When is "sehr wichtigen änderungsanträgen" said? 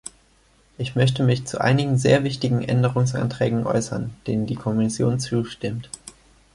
1.95-3.67